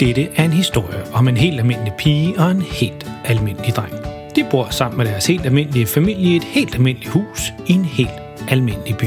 [0.00, 3.92] Dette er en historie om en helt almindelig pige og en helt almindelig dreng.
[4.36, 7.84] De bor sammen med deres helt almindelige familie i et helt almindeligt hus i en
[7.84, 8.10] helt
[8.48, 9.04] almindelig by.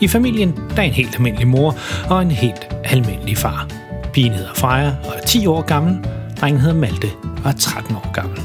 [0.00, 1.76] I familien der er en helt almindelig mor
[2.10, 3.68] og en helt almindelig far.
[4.12, 5.98] Pigen hedder Freja og er 10 år gammel.
[6.40, 7.08] Drengen hedder Malte
[7.44, 8.40] og er 13 år gammel.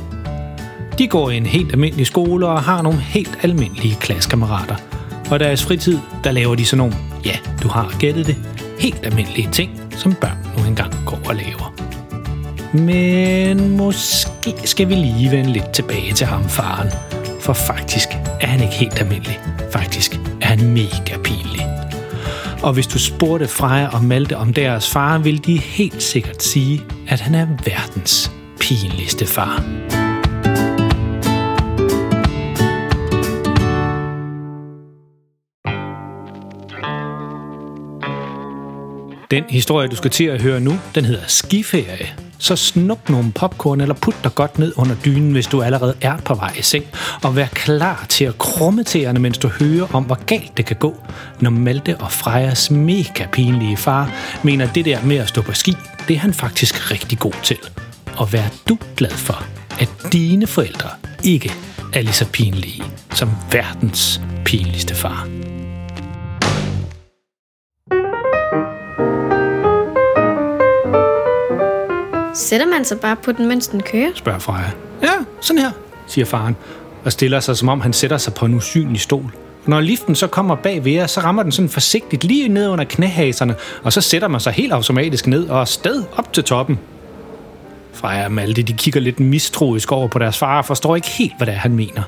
[0.97, 4.75] De går i en helt almindelig skole og har nogle helt almindelige klassekammerater.
[5.31, 6.95] Og deres fritid, der laver de sådan nogle,
[7.25, 8.35] ja, du har gættet det,
[8.79, 11.73] helt almindelige ting, som børn nu engang går og laver.
[12.73, 16.89] Men måske skal vi lige vende lidt tilbage til ham, faren.
[17.41, 18.07] For faktisk
[18.41, 19.39] er han ikke helt almindelig.
[19.71, 21.67] Faktisk er han mega pinlig.
[22.63, 26.81] Og hvis du spurgte Freja og Malte om deres far, vil de helt sikkert sige,
[27.07, 29.63] at han er verdens pinligste far.
[39.33, 42.13] Den historie, du skal til at høre nu, den hedder Skiferie.
[42.37, 46.17] Så snup nogle popcorn eller put dig godt ned under dynen, hvis du allerede er
[46.17, 46.85] på vej i seng.
[47.23, 50.75] Og vær klar til at krumme tæerne, mens du hører om, hvor galt det kan
[50.75, 50.95] gå,
[51.39, 54.11] når Malte og Frejas mega pinlige far
[54.43, 55.75] mener det der med at stå på ski,
[56.07, 57.57] det er han faktisk rigtig god til.
[58.17, 59.45] Og vær du glad for,
[59.79, 60.89] at dine forældre
[61.23, 61.53] ikke
[61.93, 65.52] er lige så pinlige som verdens pinligste far.
[72.33, 74.11] Sætter man sig bare på den, mens den kører?
[74.15, 74.71] spørger Freja.
[75.01, 75.71] Ja, sådan her,
[76.07, 76.55] siger faren,
[77.05, 79.35] og stiller sig, som om han sætter sig på en usynlig stol.
[79.65, 82.83] Når liften så kommer bag ved jer, så rammer den sådan forsigtigt lige ned under
[82.83, 86.79] knæhaserne, og så sætter man sig helt automatisk ned og sted op til toppen.
[87.93, 91.33] Freja og Malte, de kigger lidt mistroisk over på deres far og forstår ikke helt,
[91.37, 92.01] hvad det er, han mener.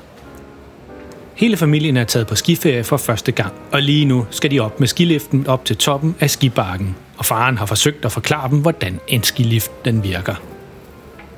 [1.36, 4.80] Hele familien er taget på skiferie for første gang, og lige nu skal de op
[4.80, 9.00] med skiliften op til toppen af skibakken, og faren har forsøgt at forklare dem, hvordan
[9.08, 10.34] en skilift den virker.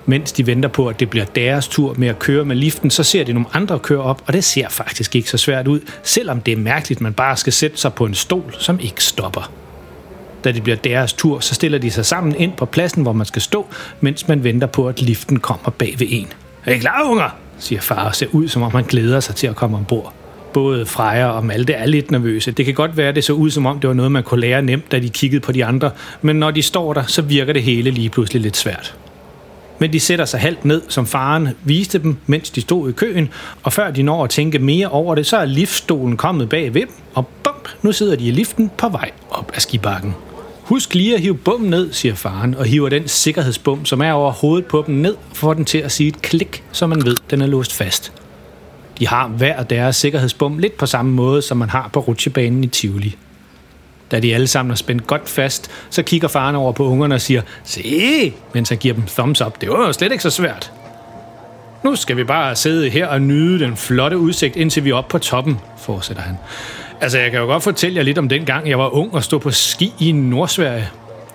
[0.06, 3.02] Mens de venter på, at det bliver deres tur med at køre med liften, så
[3.02, 6.40] ser de nogle andre køre op, og det ser faktisk ikke så svært ud, selvom
[6.40, 9.52] det er mærkeligt, at man bare skal sætte sig på en stol, som ikke stopper.
[10.44, 13.26] Da det bliver deres tur, så stiller de sig sammen ind på pladsen, hvor man
[13.26, 13.66] skal stå,
[14.00, 16.28] mens man venter på, at liften kommer bag ved en.
[16.64, 17.47] Er I klar, unger?
[17.58, 20.12] Siger far og ser ud, som om han glæder sig til at komme ombord.
[20.52, 22.50] Både Freja og Malte er lidt nervøse.
[22.50, 24.40] Det kan godt være, at det så ud, som om det var noget, man kunne
[24.40, 25.90] lære nemt, da de kiggede på de andre,
[26.22, 28.96] men når de står der, så virker det hele lige pludselig lidt svært.
[29.78, 33.28] Men de sætter sig halvt ned, som faren viste dem, mens de stod i køen,
[33.62, 36.80] og før de når at tænke mere over det, så er liftstolen kommet bag ved
[36.80, 40.14] dem, og bump, nu sidder de i liften på vej op ad skibakken.
[40.68, 44.32] Husk lige at hive bommen ned, siger faren, og hiver den sikkerhedsbom, som er over
[44.32, 47.40] hovedet på dem, ned, for den til at sige et klik, så man ved, den
[47.40, 48.12] er låst fast.
[48.98, 52.66] De har hver deres sikkerhedsbom lidt på samme måde, som man har på rutsjebanen i
[52.66, 53.16] Tivoli.
[54.10, 57.20] Da de alle sammen er spændt godt fast, så kigger faren over på ungerne og
[57.20, 59.60] siger, se, mens han giver dem thumbs up.
[59.60, 60.72] Det var jo slet ikke så svært.
[61.84, 65.10] Nu skal vi bare sidde her og nyde den flotte udsigt, indtil vi er oppe
[65.10, 66.36] på toppen, fortsætter han.
[67.00, 69.24] Altså, jeg kan jo godt fortælle jer lidt om den gang, jeg var ung og
[69.24, 70.88] stod på ski i Nordsverige.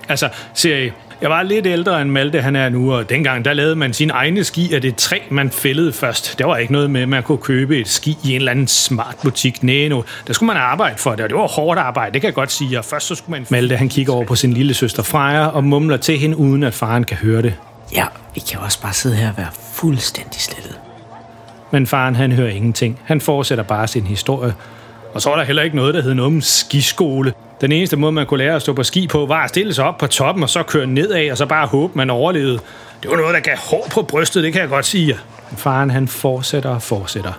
[0.09, 0.91] Altså, ser I,
[1.21, 4.13] jeg var lidt ældre end Malte, han er nu, og dengang der lavede man sine
[4.13, 6.39] egne ski af det træ, man fældede først.
[6.39, 8.67] Der var ikke noget med, at man kunne købe et ski i en eller anden
[8.67, 9.63] smart butik.
[9.63, 12.27] Næh, nu, der skulle man arbejde for det, og det var hårdt arbejde, det kan
[12.27, 12.79] jeg godt sige.
[12.79, 13.47] Og først så skulle man...
[13.49, 16.73] Malte, han kigger over på sin lille søster Freja og mumler til hende, uden at
[16.73, 17.53] faren kan høre det.
[17.95, 20.79] Ja, vi kan også bare sidde her og være fuldstændig slettet.
[21.71, 22.99] Men faren, han hører ingenting.
[23.05, 24.53] Han fortsætter bare sin historie.
[25.13, 27.33] Og så var der heller ikke noget, der hed noget om skiskole.
[27.61, 29.85] Den eneste måde, man kunne lære at stå på ski på, var at stille sig
[29.85, 32.59] op på toppen og så køre nedad, og så bare håbe, man overlevede.
[33.03, 35.17] Det var noget, der gav hår på brystet, det kan jeg godt sige.
[35.57, 37.33] Faren, han fortsætter og fortsætter.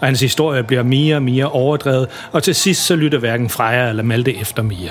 [0.00, 3.88] Og hans historie bliver mere og mere overdrevet, og til sidst så lytter hverken Freja
[3.88, 4.90] eller Malte efter mere.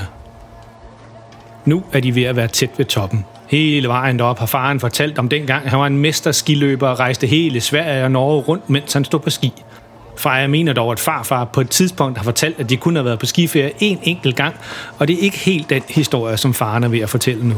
[1.65, 3.25] Nu er de ved at være tæt ved toppen.
[3.47, 7.61] Hele vejen derop har faren fortalt om dengang, han var en mesterskiløber og rejste hele
[7.61, 9.53] Sverige og Norge rundt, mens han stod på ski.
[10.17, 13.19] Freja mener dog, at farfar på et tidspunkt har fortalt, at de kun har været
[13.19, 14.55] på skiferie en enkelt gang,
[14.99, 17.55] og det er ikke helt den historie, som faren er ved at fortælle nu.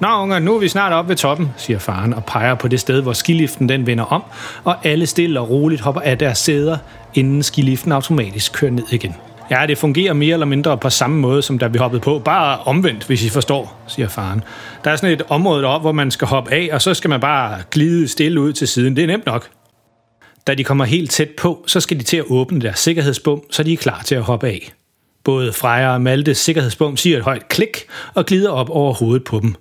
[0.00, 2.80] Nå unger, nu er vi snart oppe ved toppen, siger faren og peger på det
[2.80, 4.22] sted, hvor skiliften den vender om,
[4.64, 6.76] og alle stille og roligt hopper af deres sæder,
[7.14, 9.14] inden skiliften automatisk kører ned igen.
[9.50, 12.18] Ja, det fungerer mere eller mindre på samme måde, som da vi hoppede på.
[12.18, 14.44] Bare omvendt, hvis I forstår, siger faren.
[14.84, 17.20] Der er sådan et område deroppe, hvor man skal hoppe af, og så skal man
[17.20, 18.96] bare glide stille ud til siden.
[18.96, 19.48] Det er nemt nok.
[20.46, 23.62] Da de kommer helt tæt på, så skal de til at åbne deres sikkerhedsbom, så
[23.62, 24.72] de er klar til at hoppe af.
[25.24, 27.76] Både Freja og Maltes sikkerhedsbom siger et højt klik
[28.14, 29.54] og glider op over hovedet på dem.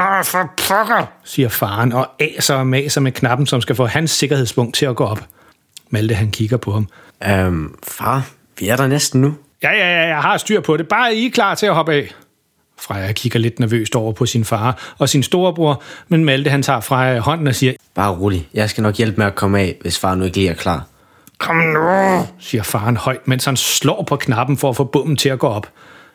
[0.00, 4.10] Åh, for pokker, siger faren og aser og maser med knappen, som skal få hans
[4.10, 5.24] sikkerhedsbom til at gå op.
[5.90, 6.88] Malte han kigger på ham.
[7.28, 8.26] Øhm, far,
[8.58, 9.34] vi er der næsten nu.
[9.62, 10.88] Ja, ja, ja, jeg har styr på det.
[10.88, 12.14] Bare I er klar til at hoppe af.
[12.84, 16.80] Freja kigger lidt nervøst over på sin far og sin storebror, men Malte han tager
[16.80, 18.48] Freja i hånden og siger, Bare rolig.
[18.54, 20.86] Jeg skal nok hjælpe med at komme af, hvis far nu ikke lige er klar.
[21.38, 25.28] Kom nu, siger faren højt, mens han slår på knappen for at få bommen til
[25.28, 25.68] at gå op.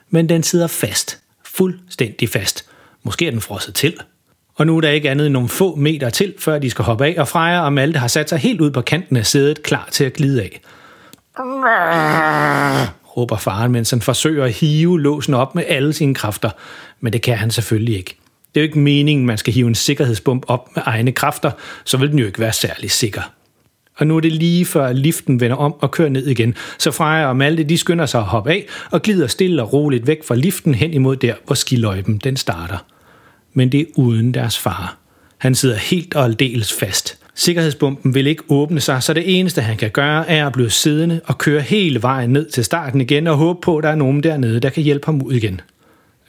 [0.09, 1.19] Men den sidder fast.
[1.45, 2.65] Fuldstændig fast.
[3.03, 3.97] Måske er den frosset til.
[4.55, 7.05] Og nu er der ikke andet end nogle få meter til, før de skal hoppe
[7.05, 9.87] af, og Freja og Malte har sat sig helt ud på kanten af sædet, klar
[9.91, 10.61] til at glide af
[13.17, 16.49] råber faren, mens han forsøger at hive låsen op med alle sine kræfter.
[16.99, 18.15] Men det kan han selvfølgelig ikke.
[18.55, 21.51] Det er jo ikke meningen, man skal hive en sikkerhedsbump op med egne kræfter,
[21.85, 23.21] så vil den jo ikke være særlig sikker.
[23.97, 27.25] Og nu er det lige før liften vender om og kører ned igen, så Freja
[27.25, 30.35] og Malte de skynder sig at hoppe af og glider stille og roligt væk fra
[30.35, 32.77] liften hen imod der, hvor skiløjpen den starter.
[33.53, 34.97] Men det er uden deres far.
[35.37, 37.17] Han sidder helt og aldeles fast.
[37.39, 41.21] Sikkerhedsbomben vil ikke åbne sig, så det eneste han kan gøre er at blive siddende
[41.25, 44.23] og køre hele vejen ned til starten igen og håbe på, at der er nogen
[44.23, 45.61] dernede, der kan hjælpe ham ud igen.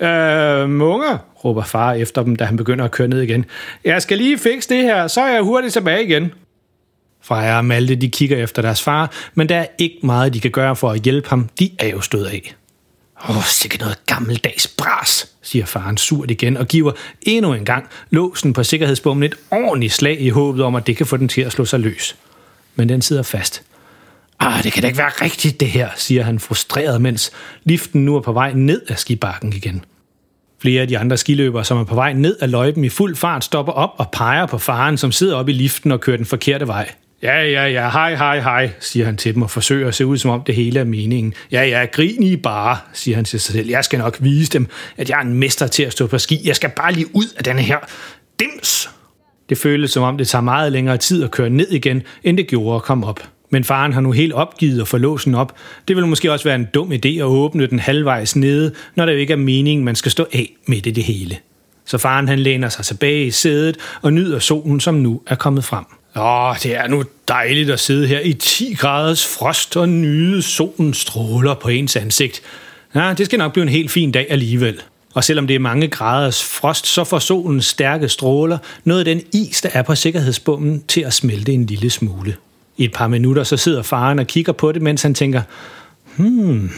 [0.01, 3.45] Øh, munger, råber far efter dem, da han begynder at køre ned igen.
[3.85, 6.33] Jeg skal lige fikse det her, så er jeg hurtigt tilbage igen.
[7.23, 10.51] Freja og Malte de kigger efter deres far, men der er ikke meget, de kan
[10.51, 11.49] gøre for at hjælpe ham.
[11.59, 12.55] De er jo stødt af.
[13.29, 17.89] Åh, oh, sikkert noget gammeldags bras, siger faren surt igen og giver endnu en gang
[18.11, 21.41] låsen på sikkerhedsbommen et ordentligt slag i håbet om, at det kan få den til
[21.41, 22.17] at slå sig løs.
[22.75, 23.63] Men den sidder fast.
[24.39, 27.31] Ah, det kan da ikke være rigtigt det her, siger han frustreret, mens
[27.65, 29.85] liften nu er på vej ned ad skibakken igen.
[30.63, 33.45] Flere af de andre skiløbere, som er på vej ned ad løjpen i fuld fart,
[33.45, 36.67] stopper op og peger på faren, som sidder oppe i liften og kører den forkerte
[36.67, 36.93] vej.
[37.23, 40.19] Ja, ja, ja, hej, hej, hej, siger han til dem og forsøger at se ud,
[40.19, 41.35] som om det hele er meningen.
[41.53, 43.69] Ja, ja, grin I bare, siger han til sig selv.
[43.69, 46.41] Jeg skal nok vise dem, at jeg er en mester til at stå på ski.
[46.45, 47.79] Jeg skal bare lige ud af denne her
[48.41, 48.91] dims.
[49.49, 52.47] Det føles som om, det tager meget længere tid at køre ned igen, end det
[52.47, 53.21] gjorde at komme op.
[53.51, 55.57] Men faren har nu helt opgivet at få låsen op.
[55.89, 59.13] Det vil måske også være en dum idé at åbne den halvvejs nede, når det
[59.13, 61.37] jo ikke er meningen, man skal stå af midt i det hele.
[61.85, 65.65] Så faren han læner sig tilbage i sædet og nyder solen, som nu er kommet
[65.65, 65.85] frem.
[66.17, 70.95] Åh, det er nu dejligt at sidde her i 10 graders frost og nyde solen
[70.95, 72.43] stråler på ens ansigt.
[72.95, 74.83] Ja, det skal nok blive en helt fin dag alligevel.
[75.15, 79.23] Og selvom det er mange graders frost, så får solens stærke stråler noget af den
[79.33, 82.37] is, der er på sikkerhedsbommen, til at smelte en lille smule.
[82.77, 85.43] I et par minutter så sidder faren og kigger på det, mens han tænker,
[86.17, 86.71] hmm,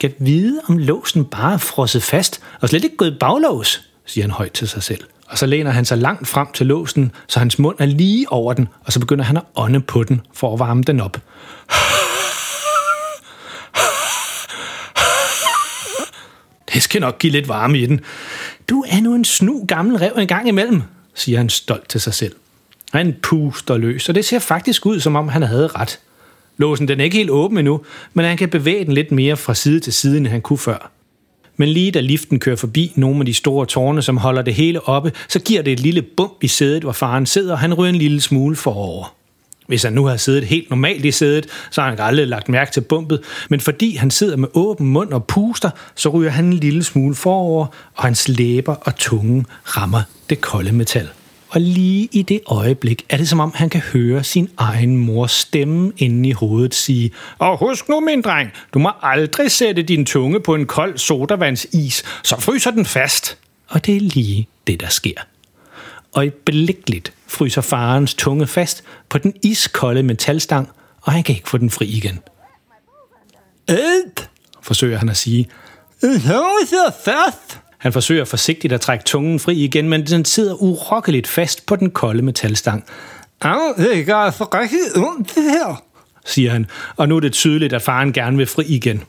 [0.00, 4.30] kan vide, om låsen bare er frosset fast og slet ikke gået baglås, siger han
[4.30, 5.00] højt til sig selv.
[5.30, 8.52] Og så læner han sig langt frem til låsen, så hans mund er lige over
[8.52, 11.18] den, og så begynder han at ånde på den for at varme den op.
[16.74, 18.00] Det skal nok give lidt varme i den.
[18.70, 20.82] Du er nu en snu gammel rev en gang imellem,
[21.14, 22.34] siger han stolt til sig selv.
[22.92, 25.98] Han puster løs, og det ser faktisk ud, som om han havde ret.
[26.56, 27.80] Låsen den er ikke helt åben endnu,
[28.14, 30.90] men han kan bevæge den lidt mere fra side til side, end han kunne før.
[31.60, 34.88] Men lige da liften kører forbi nogle af de store tårne, som holder det hele
[34.88, 37.92] oppe, så giver det et lille bump i sædet, hvor faren sidder, og han ryger
[37.92, 39.14] en lille smule forover.
[39.66, 42.72] Hvis han nu har siddet helt normalt i sædet, så har han aldrig lagt mærke
[42.72, 43.20] til bumpet,
[43.50, 47.14] men fordi han sidder med åben mund og puster, så ryger han en lille smule
[47.14, 51.08] forover, og hans læber og tunge rammer det kolde metal.
[51.50, 55.32] Og lige i det øjeblik er det som om, han kan høre sin egen mors
[55.32, 60.06] stemme inde i hovedet sige Og husk nu, min dreng, du må aldrig sætte din
[60.06, 63.38] tunge på en kold sodavandsis, så fryser den fast.
[63.68, 65.20] Og det er lige det, der sker.
[66.12, 66.30] Og i
[67.26, 70.68] fryser farens tunge fast på den iskolde metalstang,
[71.02, 72.18] og han kan ikke få den fri igen.
[73.68, 74.26] Ed,
[74.62, 75.48] forsøger han at sige.
[76.66, 77.60] så fast.
[77.80, 81.90] Han forsøger forsigtigt at trække tungen fri igen, men den sidder urokkeligt fast på den
[81.90, 82.84] kolde metalstang.
[83.40, 85.82] Au, det gør for rigtig ondt, det her,
[86.24, 89.02] siger han, og nu er det tydeligt, at faren gerne vil fri igen.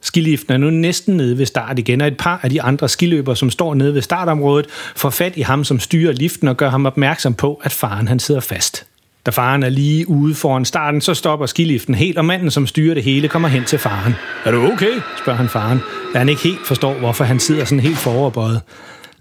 [0.00, 3.36] Skiliften er nu næsten nede ved start igen, og et par af de andre skiløbere,
[3.36, 6.86] som står nede ved startområdet, får fat i ham, som styrer liften og gør ham
[6.86, 8.86] opmærksom på, at faren han sidder fast.
[9.26, 12.94] Da faren er lige ude foran starten, så stopper skiliften helt, og manden, som styrer
[12.94, 14.14] det hele, kommer hen til faren.
[14.44, 15.00] Er du okay?
[15.18, 15.80] spørger han faren,
[16.12, 18.60] da han ikke helt forstår, hvorfor han sidder sådan helt foroverbøjet.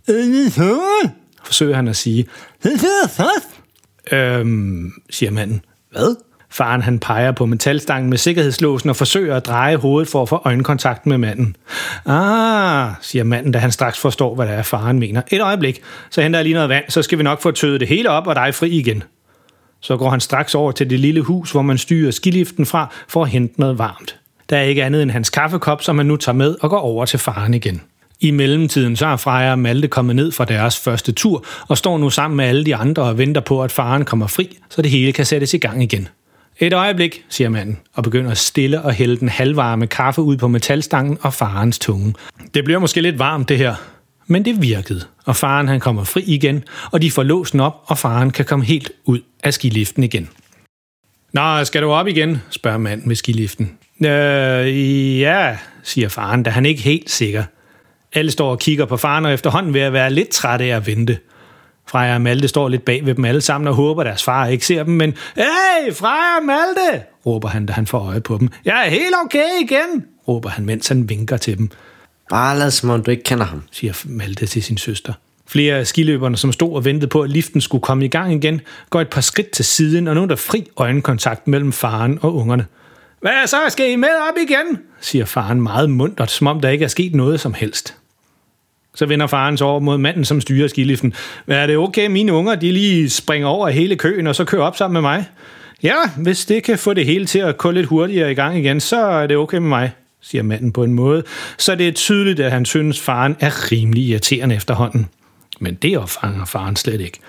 [0.10, 0.52] Øh,
[1.44, 2.26] forsøger han at sige.
[4.12, 5.62] Øhm, siger manden.
[5.92, 6.16] Hvad?
[6.52, 10.42] Faren han peger på metalstangen med sikkerhedslåsen og forsøger at dreje hovedet for at få
[10.46, 11.56] øjenkontakt med manden.
[12.06, 15.22] Ah, siger manden, da han straks forstår, hvad det er, faren mener.
[15.32, 17.88] Et øjeblik, så henter jeg lige noget vand, så skal vi nok få tøet det
[17.88, 19.04] hele op og dig fri igen.
[19.82, 23.24] Så går han straks over til det lille hus, hvor man styrer skiliften fra for
[23.24, 24.16] at hente noget varmt.
[24.50, 27.06] Der er ikke andet end hans kaffekop, som han nu tager med og går over
[27.06, 27.82] til faren igen.
[28.22, 31.98] I mellemtiden så er Freja og Malte kommet ned fra deres første tur og står
[31.98, 34.92] nu sammen med alle de andre og venter på, at faren kommer fri, så det
[34.92, 36.08] hele kan sættes i gang igen.
[36.60, 40.48] Et øjeblik, siger manden, og begynder at stille og hælde den halvvarme kaffe ud på
[40.48, 42.14] metalstangen og farens tunge.
[42.54, 43.76] Det bliver måske lidt varmt, det her.
[44.32, 47.98] Men det virkede, og faren han kommer fri igen, og de får låsen op, og
[47.98, 50.30] faren kan komme helt ud af skiliften igen.
[51.34, 52.42] Nå, skal du op igen?
[52.50, 53.78] spørger manden med skiliften.
[54.06, 57.44] Øh, ja, siger faren, da han ikke helt sikker.
[58.14, 60.88] Alle står og kigger på faren, og efterhånden ved at være lidt træt af at
[60.88, 61.18] vente.
[61.88, 64.48] Freja og Malte står lidt bag ved dem alle sammen og håber, at deres far
[64.48, 68.38] ikke ser dem, men Hey, Freja og Malte, råber han, da han får øje på
[68.38, 68.50] dem.
[68.66, 71.70] Jeg er helt okay igen, råber han, mens han vinker til dem.
[72.30, 73.64] Bare lad som om du ikke kender ham.
[73.72, 75.14] siger Malte til sin søster.
[75.48, 78.62] Flere af skiløberne, som stod og ventede på, at liften skulle komme i gang igen,
[78.90, 82.36] går et par skridt til siden, og nu er der fri øjenkontakt mellem faren og
[82.36, 82.66] ungerne.
[83.22, 83.58] Hvad så?
[83.70, 84.80] Skal I med op igen?
[85.02, 87.96] siger faren meget muntert, som om der ikke er sket noget som helst.
[88.96, 91.14] Så vender faren sig over mod manden, som styrer skiliften.
[91.48, 94.78] Er det okay, mine unger de lige springer over hele køen, og så kører op
[94.78, 95.26] sammen med mig?
[95.84, 98.80] Ja, hvis det kan få det hele til at gå lidt hurtigere i gang igen,
[98.80, 101.24] så er det okay med mig, siger manden på en måde,
[101.58, 105.10] så det er tydeligt, at han synes, faren er rimelig irriterende efterhånden.
[105.60, 107.20] Men det opfanger faren slet ikke.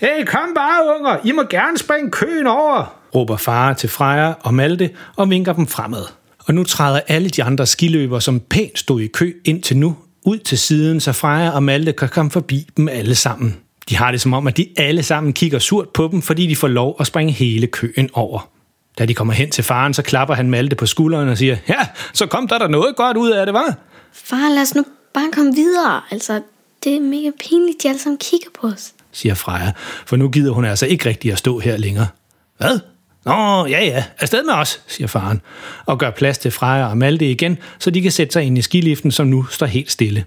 [0.00, 1.16] Hey, kom bare, unger!
[1.24, 2.96] I må gerne springe køen over!
[3.14, 6.04] råber far til Freja og Malte og vinker dem fremad.
[6.38, 10.38] Og nu træder alle de andre skiløbere, som pænt stod i kø indtil nu, ud
[10.38, 13.56] til siden, så Freja og Malte kan komme forbi dem alle sammen.
[13.88, 16.56] De har det som om, at de alle sammen kigger surt på dem, fordi de
[16.56, 18.48] får lov at springe hele køen over.
[18.98, 21.86] Da de kommer hen til faren, så klapper han Malte på skulderen og siger, ja,
[22.12, 23.74] så kom der der noget godt ud af det, var?
[24.12, 24.84] Far, lad os nu
[25.14, 26.00] bare komme videre.
[26.10, 26.42] Altså,
[26.84, 28.92] det er mega pinligt, de alle sammen kigger på os.
[29.12, 29.72] siger Freja,
[30.06, 32.06] for nu gider hun altså ikke rigtig at stå her længere.
[32.58, 32.80] Hvad?
[33.24, 35.40] Nå, ja ja, afsted med os, siger faren,
[35.86, 38.62] og gør plads til Freja og Malte igen, så de kan sætte sig ind i
[38.62, 40.24] skiliften, som nu står helt stille.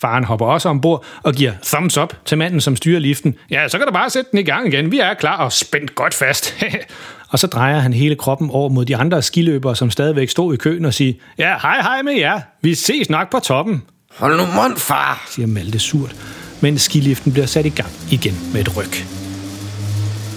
[0.00, 3.34] Faren hopper også ombord og giver thumbs up til manden, som styrer liften.
[3.50, 4.90] Ja, så kan du bare sætte den i gang igen.
[4.92, 6.54] Vi er klar og spændt godt fast.
[7.34, 10.56] og så drejer han hele kroppen over mod de andre skiløbere, som stadigvæk stod i
[10.56, 12.40] køen og siger, ja, hej hej med jer.
[12.62, 13.82] Vi ses nok på toppen,
[14.16, 15.26] Hold nu mund, far!
[15.30, 16.16] siger Malte surt,
[16.60, 18.92] mens skiliften bliver sat i gang igen med et ryg.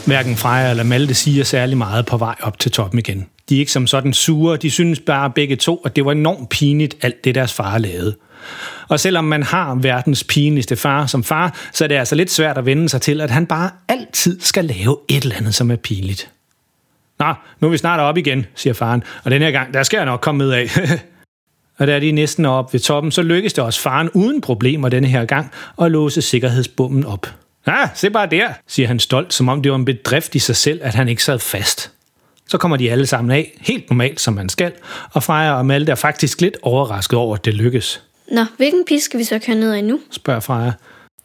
[0.06, 3.28] Hverken Freja eller Malte siger særlig meget på vej op til toppen igen.
[3.50, 6.50] De er ikke som sådan sure, de synes bare begge to, at det var enormt
[6.50, 8.16] pinligt, alt det deres far lavede.
[8.88, 12.58] Og selvom man har verdens pinligste far som far, så er det altså lidt svært
[12.58, 15.76] at vende sig til, at han bare altid skal lave et eller andet, som er
[15.76, 16.30] pinligt.
[17.20, 19.98] Nå, nu er vi snart op igen, siger faren, og den her gang, der skal
[19.98, 20.70] jeg nok komme med af.
[21.80, 24.90] og da de næsten er oppe ved toppen, så lykkes det også faren uden problemer
[24.90, 27.28] denne her gang at låse sikkerhedsbommen op.
[27.68, 30.56] Ja, se bare der, siger han stolt, som om det var en bedrift i sig
[30.56, 31.92] selv, at han ikke sad fast.
[32.50, 34.72] Så kommer de alle sammen af, helt normalt som man skal,
[35.14, 39.04] og Freja og Malte er faktisk lidt overrasket over, at det lykkes, Nå, hvilken pis
[39.04, 40.00] skal vi så køre ned ad nu?
[40.12, 40.72] spørger Freja.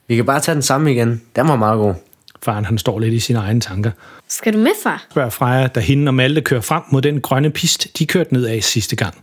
[0.08, 1.22] Vi kan bare tage den samme igen.
[1.37, 1.94] Den var meget god.
[2.42, 3.90] Faren han står lidt i sine egne tanker.
[4.28, 5.06] Skal du med, far?
[5.11, 8.46] Spørger Freja, da hende og Malte kører frem mod den grønne pist, de kørte ned
[8.46, 9.14] af sidste gang.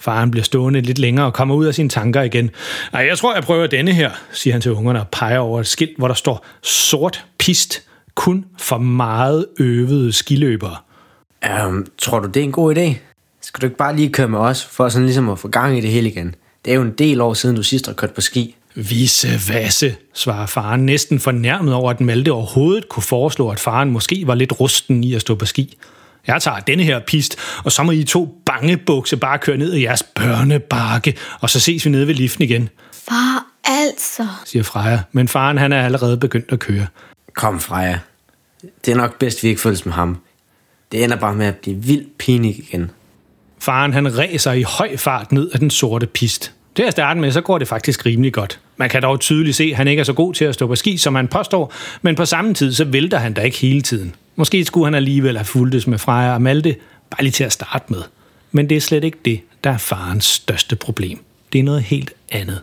[0.00, 2.50] Faren bliver stående lidt længere og kommer ud af sine tanker igen.
[2.92, 5.66] Nej, jeg tror, jeg prøver denne her, siger han til ungerne og peger over et
[5.66, 7.82] skilt, hvor der står sort pist,
[8.14, 10.76] kun for meget øvede skiløbere.
[11.66, 12.96] Um, tror du, det er en god idé?
[13.40, 15.80] Skal du ikke bare lige køre med os, for sådan ligesom at få gang i
[15.80, 16.34] det hele igen?
[16.64, 18.56] Det er jo en del år siden, du sidst har kørt på ski.
[18.76, 24.26] Visse vasse, svarer faren, næsten fornærmet over, at Malte overhovedet kunne foreslå, at faren måske
[24.26, 25.76] var lidt rusten i at stå på ski.
[26.26, 29.82] Jeg tager denne her pist, og så må I to bangebukse bare køre ned i
[29.82, 34.26] jeres børnebakke, og så ses vi nede ved liften igen, Far, altså.
[34.44, 35.00] siger Freja.
[35.12, 36.86] Men faren han er allerede begyndt at køre.
[37.34, 37.98] Kom, Freja.
[38.84, 40.18] Det er nok bedst, vi ikke følges med ham.
[40.92, 42.90] Det ender bare med at blive vildt pinligt igen.
[43.58, 46.52] Faren han ræser i høj fart ned af den sorte pist.
[46.76, 48.60] Til at starte med, så går det faktisk rimelig godt.
[48.76, 50.74] Man kan dog tydeligt se, at han ikke er så god til at stå på
[50.74, 54.14] ski, som han påstår, men på samme tid, så vælter han da ikke hele tiden.
[54.36, 56.76] Måske skulle han alligevel have fuldtes med Freja og Malte,
[57.10, 58.02] bare lige til at starte med.
[58.52, 61.18] Men det er slet ikke det, der er farens største problem.
[61.52, 62.62] Det er noget helt andet.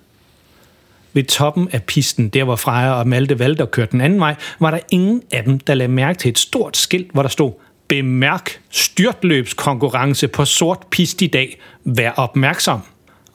[1.14, 4.36] Ved toppen af pisten, der hvor Freja og Malte valgte at køre den anden vej,
[4.60, 7.52] var der ingen af dem, der lagde mærke til et stort skilt, hvor der stod
[7.88, 11.60] Bemærk styrtløbskonkurrence på sort pist i dag.
[11.84, 12.82] Vær opmærksom.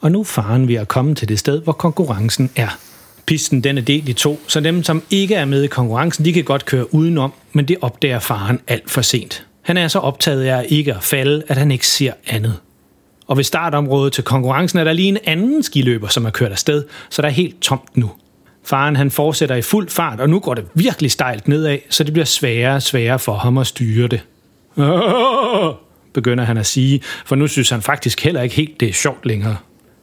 [0.01, 2.77] Og nu er faren ved at komme til det sted, hvor konkurrencen er.
[3.25, 6.33] Pisten den er delt i to, så dem, som ikke er med i konkurrencen, de
[6.33, 9.45] kan godt køre udenom, men det opdager faren alt for sent.
[9.61, 12.55] Han er så optaget af ikke at falde, at han ikke ser andet.
[13.27, 16.83] Og ved startområdet til konkurrencen er der lige en anden skiløber, som er kørt afsted,
[17.09, 18.11] så der er helt tomt nu.
[18.65, 22.13] Faren han fortsætter i fuld fart, og nu går det virkelig stejlt nedad, så det
[22.13, 24.21] bliver sværere og sværere for ham at styre det.
[24.77, 25.73] Åh,
[26.13, 29.25] begynder han at sige, for nu synes han faktisk heller ikke helt, det er sjovt
[29.25, 29.55] længere.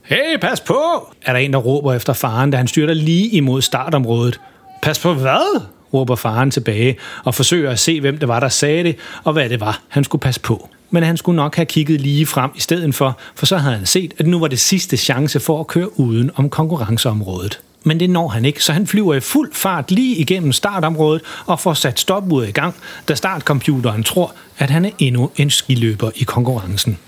[0.08, 1.08] Hey, pas på!
[1.22, 4.40] er der en, der råber efter faren, da han styrter lige imod startområdet.
[4.82, 5.62] Pas på hvad?
[5.94, 9.48] råber faren tilbage og forsøger at se, hvem det var, der sagde det, og hvad
[9.48, 10.68] det var, han skulle passe på.
[10.90, 13.86] Men han skulle nok have kigget lige frem i stedet for, for så havde han
[13.86, 17.60] set, at nu var det sidste chance for at køre uden om konkurrenceområdet.
[17.84, 21.60] Men det når han ikke, så han flyver i fuld fart lige igennem startområdet og
[21.60, 22.74] får sat stopuret i gang,
[23.08, 26.98] da startcomputeren tror, at han er endnu en skiløber i konkurrencen.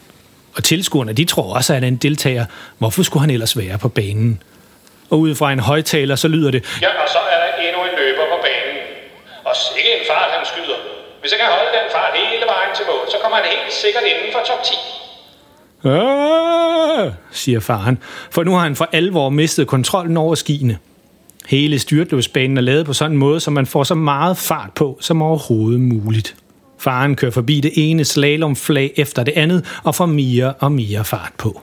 [0.59, 2.45] Og tilskuerne, de tror også, at han er en deltager.
[2.79, 4.43] Hvorfor skulle han ellers være på banen?
[5.11, 7.95] Og ud fra en højtaler, så lyder det, Ja, og så er der endnu en
[8.01, 8.77] løber på banen.
[9.45, 10.79] Og sikke en fart, han skyder.
[11.21, 14.03] Hvis han kan holde den fart hele vejen til mål, så kommer han helt sikkert
[14.13, 14.73] inden for top 10.
[15.89, 17.99] Åh, siger faren,
[18.31, 20.79] for nu har han for alvor mistet kontrollen over skiene.
[21.49, 24.99] Hele styrtløbsbanen er lavet på sådan en måde, så man får så meget fart på
[25.01, 26.35] som overhovedet muligt.
[26.79, 31.33] Faren kører forbi det ene slalomflag efter det andet og får mere og mere fart
[31.39, 31.63] på.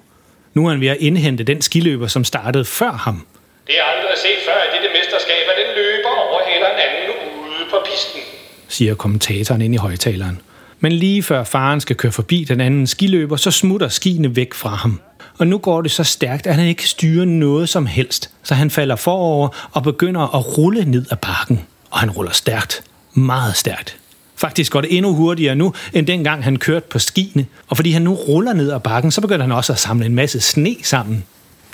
[0.54, 3.26] Nu er han ved at indhente den skiløber, som startede før ham.
[3.68, 7.70] Det er aldrig set før i dette mesterskab, at den løber overhælder en anden ude
[7.70, 8.22] på pisten.
[8.68, 10.42] siger kommentatoren ind i højtaleren.
[10.80, 14.70] Men lige før faren skal køre forbi den anden skiløber, så smutter skiene væk fra
[14.70, 15.02] ham.
[15.38, 18.54] Og nu går det så stærkt, at han ikke kan styre noget som helst, så
[18.54, 21.66] han falder forover og begynder at rulle ned ad bakken.
[21.92, 22.84] Og han ruller stærkt.
[23.14, 23.98] Meget stærkt.
[24.46, 27.46] Faktisk går det endnu hurtigere nu, end dengang han kørte på skiene.
[27.68, 30.16] Og fordi han nu ruller ned ad bakken, så begynder han også at samle en
[30.16, 31.24] masse sne sammen.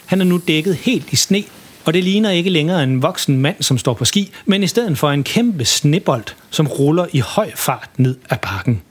[0.06, 1.44] Han er nu dækket helt i sne,
[1.86, 4.98] og det ligner ikke længere en voksen mand, som står på ski, men i stedet
[4.98, 8.82] for en kæmpe snebold, som ruller i høj fart ned ad bakken.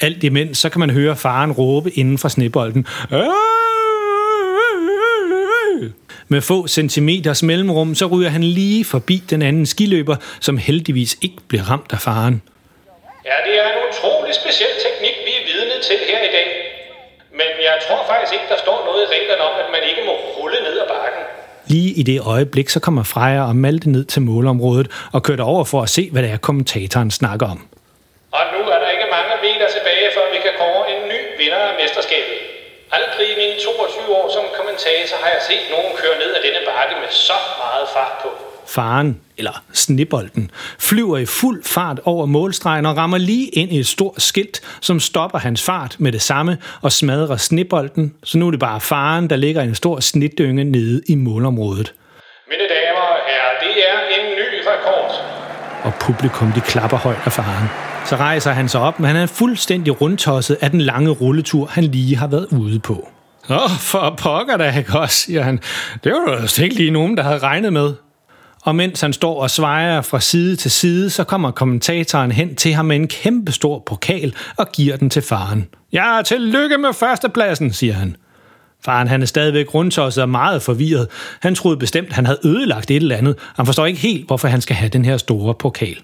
[0.00, 2.86] Alt imens, så kan man høre faren råbe inden fra snebolden.
[6.28, 11.36] Med få centimeters mellemrum, så ryger han lige forbi den anden skiløber, som heldigvis ikke
[11.48, 12.42] bliver ramt af faren.
[13.30, 16.48] Ja, det er en utrolig speciel teknik, vi er vidne til her i dag.
[17.38, 20.14] Men jeg tror faktisk ikke, der står noget i reglerne om, at man ikke må
[20.38, 21.24] rulle ned ad bakken.
[21.72, 25.64] Lige i det øjeblik, så kommer Freja og Malte ned til målområdet og kører over
[25.72, 27.60] for at se, hvad det er, kommentatoren snakker om.
[28.38, 31.62] Og nu er der ikke mange meter tilbage, før vi kan kåre en ny vinder
[31.70, 32.38] af mesterskabet.
[32.96, 36.62] Aldrig i mine 22 år som kommentator har jeg set nogen køre ned ad denne
[36.68, 38.30] bakke med så meget fart på.
[38.68, 43.86] Faren, eller snibolden, flyver i fuld fart over målstregen og rammer lige ind i et
[43.86, 48.50] stort skilt, som stopper hans fart med det samme og smadrer snibolden, så nu er
[48.50, 51.94] det bare faren, der ligger i en stor snitdynge nede i målområdet.
[52.48, 55.12] Mine damer og herrer, det er en ny rekord.
[55.84, 57.68] Og publikum, de klapper højt af faren.
[58.06, 61.84] Så rejser han sig op, men han er fuldstændig rundtosset af den lange rulletur, han
[61.84, 63.08] lige har været ude på.
[63.50, 65.60] Åh, for pokker da, ikke også, siger han.
[66.04, 67.94] Det var der ikke lige nogen, der havde regnet med.
[68.62, 72.74] Og mens han står og svejer fra side til side, så kommer kommentatoren hen til
[72.74, 75.68] ham med en kæmpe stor pokal og giver den til faren.
[75.92, 78.16] Ja, tillykke med førstepladsen, siger han.
[78.84, 81.08] Faren han er stadigvæk rundtosset og meget forvirret.
[81.40, 83.36] Han troede bestemt, han havde ødelagt et eller andet.
[83.56, 85.98] Han forstår ikke helt, hvorfor han skal have den her store pokal.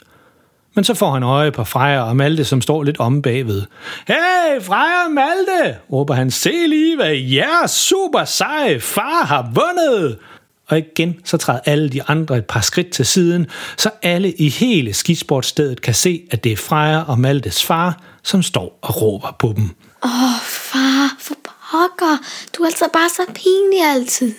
[0.74, 3.62] Men så får han øje på Freja og Malte, som står lidt om bagved.
[4.08, 6.30] Hey, Freja og Malte, råber han.
[6.30, 10.18] Se lige, hvad jeres super seje far har vundet.
[10.68, 13.46] Og igen så træder alle de andre et par skridt til siden,
[13.76, 18.42] så alle i hele skisportstedet kan se, at det er Freja og Maltes far, som
[18.42, 19.64] står og råber på dem.
[20.04, 22.18] Åh, oh, far, for pokker.
[22.56, 24.34] Du er altså bare så pinlig altid.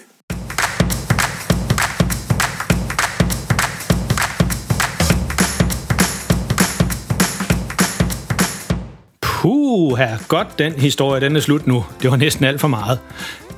[9.21, 11.85] Puh, her godt den historie, den er slut nu.
[12.01, 12.99] Det var næsten alt for meget.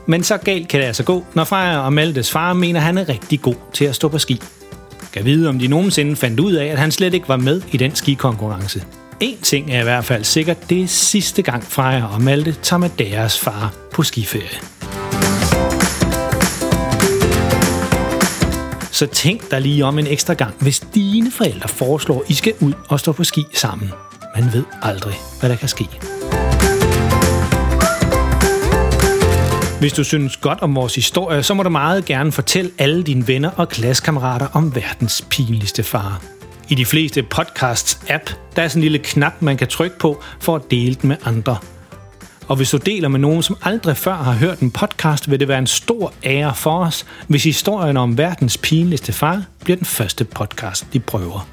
[0.08, 2.98] Men så galt kan det altså gå, når Freja og Maltes far mener, at han
[2.98, 4.42] er rigtig god til at stå på ski.
[5.14, 7.78] Kan vide, om de nogensinde fandt ud af, at han slet ikke var med i
[7.78, 8.84] den skikonkurrence.
[9.20, 12.80] En ting er i hvert fald sikkert, det er sidste gang Freja og Malte tager
[12.80, 14.60] med deres far på skiferie.
[18.92, 22.54] Så tænk dig lige om en ekstra gang, hvis dine forældre foreslår, at I skal
[22.60, 23.92] ud og stå på ski sammen.
[24.36, 26.17] Man ved aldrig, hvad der kan ske.
[29.80, 33.28] Hvis du synes godt om vores historie, så må du meget gerne fortælle alle dine
[33.28, 36.22] venner og klassekammerater om verdens pinligste far.
[36.70, 40.24] I de fleste podcasts app, der er sådan en lille knap, man kan trykke på
[40.40, 41.58] for at dele den med andre.
[42.48, 45.48] Og hvis du deler med nogen, som aldrig før har hørt en podcast, vil det
[45.48, 50.24] være en stor ære for os, hvis historien om verdens pinligste far bliver den første
[50.24, 51.48] podcast, de prøver.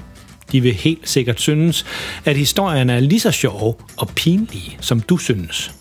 [0.53, 1.87] De vil helt sikkert synes,
[2.25, 5.75] at historierne er lige så sjove og pinlige, som du synes.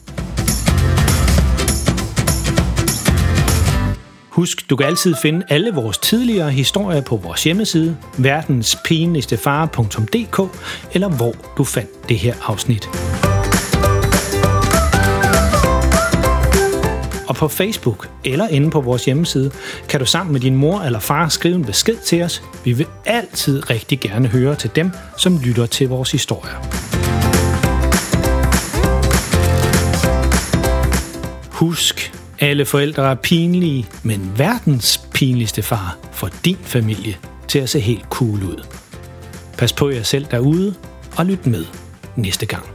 [4.33, 10.57] Husk, du kan altid finde alle vores tidligere historier på vores hjemmeside, verdenspinligstefare.dk,
[10.93, 12.89] eller hvor du fandt det her afsnit.
[17.27, 19.51] Og på Facebook eller inde på vores hjemmeside
[19.89, 22.43] kan du sammen med din mor eller far skrive en besked til os.
[22.63, 26.53] Vi vil altid rigtig gerne høre til dem, som lytter til vores historier.
[31.51, 37.79] Husk, alle forældre er pinlige, men verdens pinligste far får din familie til at se
[37.79, 38.65] helt cool ud.
[39.57, 40.73] Pas på jer selv derude,
[41.17, 41.65] og lyt med
[42.15, 42.72] næste gang.